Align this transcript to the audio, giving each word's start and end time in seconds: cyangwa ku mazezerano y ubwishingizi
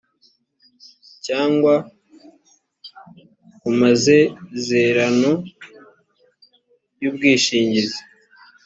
cyangwa 1.25 1.73
ku 3.59 3.67
mazezerano 3.79 5.31
y 7.01 7.05
ubwishingizi 7.09 8.01